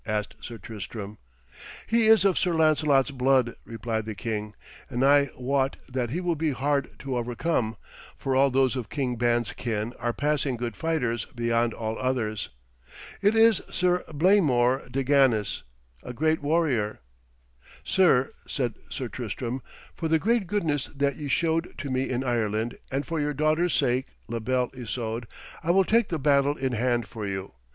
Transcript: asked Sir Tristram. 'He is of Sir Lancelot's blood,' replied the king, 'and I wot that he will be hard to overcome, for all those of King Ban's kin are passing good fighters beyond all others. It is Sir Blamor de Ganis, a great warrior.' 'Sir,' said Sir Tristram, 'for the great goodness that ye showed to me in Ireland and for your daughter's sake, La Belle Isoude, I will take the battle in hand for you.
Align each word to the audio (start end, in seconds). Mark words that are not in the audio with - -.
asked 0.07 0.33
Sir 0.41 0.57
Tristram. 0.57 1.19
'He 1.85 2.07
is 2.07 2.25
of 2.25 2.35
Sir 2.35 2.55
Lancelot's 2.55 3.11
blood,' 3.11 3.53
replied 3.65 4.07
the 4.07 4.15
king, 4.15 4.55
'and 4.89 5.03
I 5.05 5.29
wot 5.37 5.77
that 5.87 6.09
he 6.09 6.19
will 6.19 6.33
be 6.35 6.53
hard 6.53 6.89
to 7.01 7.15
overcome, 7.17 7.77
for 8.17 8.35
all 8.35 8.49
those 8.49 8.75
of 8.75 8.89
King 8.89 9.15
Ban's 9.15 9.53
kin 9.53 9.93
are 9.99 10.11
passing 10.11 10.57
good 10.57 10.75
fighters 10.75 11.25
beyond 11.25 11.75
all 11.75 11.99
others. 11.99 12.49
It 13.21 13.35
is 13.35 13.61
Sir 13.71 14.03
Blamor 14.07 14.89
de 14.91 15.03
Ganis, 15.03 15.61
a 16.01 16.13
great 16.13 16.41
warrior.' 16.41 16.99
'Sir,' 17.83 18.33
said 18.47 18.73
Sir 18.89 19.07
Tristram, 19.07 19.61
'for 19.95 20.07
the 20.07 20.17
great 20.17 20.47
goodness 20.47 20.85
that 20.95 21.17
ye 21.17 21.27
showed 21.27 21.77
to 21.77 21.89
me 21.91 22.09
in 22.09 22.23
Ireland 22.23 22.75
and 22.91 23.05
for 23.05 23.19
your 23.19 23.35
daughter's 23.35 23.75
sake, 23.75 24.07
La 24.27 24.39
Belle 24.39 24.71
Isoude, 24.73 25.27
I 25.63 25.69
will 25.69 25.85
take 25.85 26.09
the 26.09 26.17
battle 26.17 26.57
in 26.57 26.71
hand 26.71 27.05
for 27.07 27.27
you. 27.27 27.53